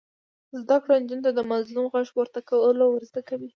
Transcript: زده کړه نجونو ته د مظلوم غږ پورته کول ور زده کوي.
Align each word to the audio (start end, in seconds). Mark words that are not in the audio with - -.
زده 0.61 0.77
کړه 0.83 0.95
نجونو 1.01 1.23
ته 1.27 1.31
د 1.35 1.39
مظلوم 1.51 1.85
غږ 1.93 2.07
پورته 2.15 2.39
کول 2.49 2.77
ور 2.85 3.03
زده 3.09 3.21
کوي. 3.29 3.49